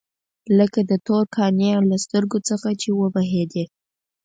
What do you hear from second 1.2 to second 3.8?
قانع له سترګو څخه چې وبهېدې.